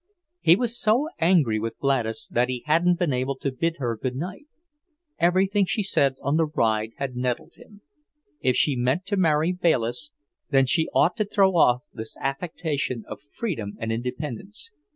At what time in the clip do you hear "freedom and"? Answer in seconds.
13.31-13.91